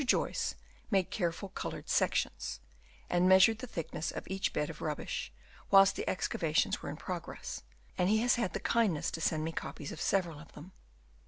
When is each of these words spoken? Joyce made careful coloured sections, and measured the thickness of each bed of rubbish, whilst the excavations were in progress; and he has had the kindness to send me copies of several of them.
Joyce 0.03 0.55
made 0.89 1.11
careful 1.11 1.49
coloured 1.49 1.87
sections, 1.87 2.59
and 3.07 3.29
measured 3.29 3.59
the 3.59 3.67
thickness 3.67 4.09
of 4.09 4.27
each 4.27 4.51
bed 4.51 4.71
of 4.71 4.81
rubbish, 4.81 5.31
whilst 5.69 5.95
the 5.95 6.09
excavations 6.09 6.81
were 6.81 6.89
in 6.89 6.97
progress; 6.97 7.61
and 7.99 8.09
he 8.09 8.17
has 8.21 8.33
had 8.33 8.53
the 8.53 8.59
kindness 8.59 9.11
to 9.11 9.21
send 9.21 9.43
me 9.45 9.51
copies 9.51 9.91
of 9.91 10.01
several 10.01 10.39
of 10.39 10.53
them. 10.53 10.71